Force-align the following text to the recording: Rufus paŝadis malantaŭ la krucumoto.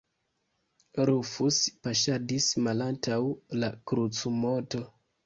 Rufus 1.09 1.59
paŝadis 1.87 2.47
malantaŭ 2.69 3.19
la 3.65 3.71
krucumoto. 3.93 4.83